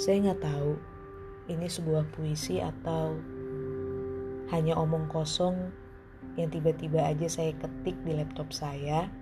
[0.00, 0.80] Saya nggak tahu
[1.52, 3.20] ini sebuah puisi atau
[4.48, 5.68] hanya omong kosong
[6.40, 9.12] yang tiba-tiba aja saya ketik di laptop saya.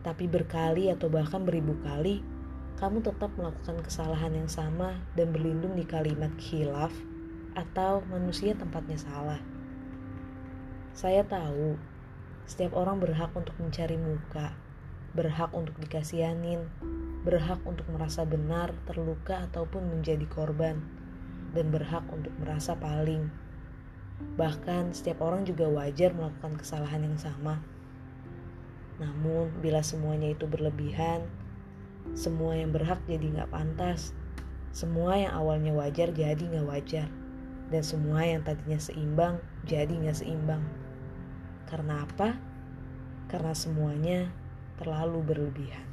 [0.00, 2.24] tapi berkali atau bahkan beribu kali,
[2.80, 6.94] kamu tetap melakukan kesalahan yang sama dan berlindung di kalimat khilaf
[7.52, 9.42] atau manusia tempatnya salah.
[10.96, 11.76] Saya tahu,
[12.48, 14.56] setiap orang berhak untuk mencari muka,
[15.12, 16.64] berhak untuk dikasihanin,
[17.22, 20.82] berhak untuk merasa benar, terluka, ataupun menjadi korban,
[21.54, 23.30] dan berhak untuk merasa paling.
[24.34, 27.62] Bahkan, setiap orang juga wajar melakukan kesalahan yang sama.
[28.98, 31.26] Namun, bila semuanya itu berlebihan,
[32.12, 34.10] semua yang berhak jadi nggak pantas.
[34.74, 37.08] Semua yang awalnya wajar jadi nggak wajar.
[37.70, 40.60] Dan semua yang tadinya seimbang jadi nggak seimbang.
[41.70, 42.36] Karena apa?
[43.30, 44.28] Karena semuanya
[44.76, 45.86] terlalu berlebihan.